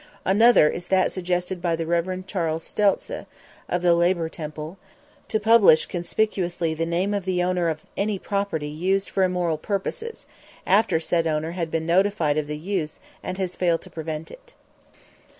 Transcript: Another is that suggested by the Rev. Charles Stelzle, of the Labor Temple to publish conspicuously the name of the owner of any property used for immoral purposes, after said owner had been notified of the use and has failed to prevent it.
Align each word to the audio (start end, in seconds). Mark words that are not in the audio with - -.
Another 0.25 0.67
is 0.67 0.87
that 0.87 1.11
suggested 1.11 1.61
by 1.61 1.75
the 1.75 1.85
Rev. 1.85 2.25
Charles 2.25 2.63
Stelzle, 2.63 3.27
of 3.69 3.83
the 3.83 3.93
Labor 3.93 4.29
Temple 4.29 4.79
to 5.27 5.39
publish 5.39 5.85
conspicuously 5.85 6.73
the 6.73 6.87
name 6.87 7.13
of 7.13 7.23
the 7.23 7.43
owner 7.43 7.69
of 7.69 7.85
any 7.95 8.17
property 8.17 8.67
used 8.67 9.11
for 9.11 9.21
immoral 9.21 9.59
purposes, 9.59 10.25
after 10.65 10.99
said 10.99 11.27
owner 11.27 11.51
had 11.51 11.69
been 11.69 11.85
notified 11.85 12.39
of 12.39 12.47
the 12.47 12.57
use 12.57 12.99
and 13.21 13.37
has 13.37 13.55
failed 13.55 13.83
to 13.83 13.91
prevent 13.91 14.31
it. 14.31 14.55